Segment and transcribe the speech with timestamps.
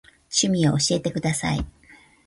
[0.31, 1.63] 趣味を教えてください。